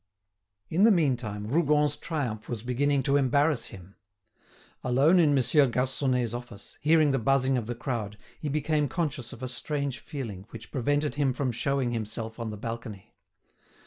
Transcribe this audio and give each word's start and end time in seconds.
In 0.71 0.81
the 0.83 0.89
meantime, 0.89 1.45
Rougon's 1.45 1.95
triumph 1.95 2.49
was 2.49 2.63
beginning 2.63 3.03
to 3.03 3.17
embarrass 3.17 3.65
him. 3.65 3.97
Alone 4.83 5.19
in 5.19 5.35
Monsieur 5.35 5.67
Garconnet's 5.67 6.33
office, 6.33 6.79
hearing 6.81 7.11
the 7.11 7.19
buzzing 7.19 7.55
of 7.55 7.67
the 7.67 7.75
crowd, 7.75 8.17
he 8.39 8.49
became 8.49 8.87
conscious 8.87 9.31
of 9.31 9.43
a 9.43 9.47
strange 9.47 9.99
feeling, 9.99 10.47
which 10.49 10.71
prevented 10.71 11.13
him 11.21 11.33
from 11.33 11.51
showing 11.51 11.91
himself 11.91 12.39
on 12.39 12.49
the 12.49 12.57
balcony. 12.57 13.13